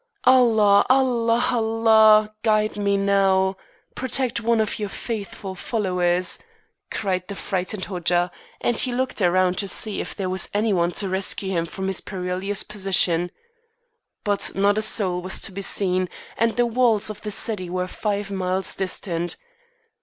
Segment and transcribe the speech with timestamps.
[0.23, 0.83] "Allah!
[0.89, 1.49] Allah!
[1.51, 2.33] Allah!
[2.41, 3.55] Guide me now.
[3.93, 6.39] Protect one of your faithful followers,"
[6.89, 10.91] cried the frightened Hodja, and he looked around to see if there was any one
[10.93, 13.29] to rescue him from his perilous position.
[14.23, 17.85] But not a soul was to be seen, and the walls of the city were
[17.87, 19.37] five miles distant.